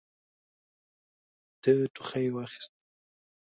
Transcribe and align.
ده 1.61 1.73
ټوخي 1.93 2.25
واخيست. 2.35 2.71